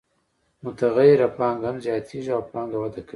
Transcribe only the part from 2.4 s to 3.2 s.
پانګه وده کوي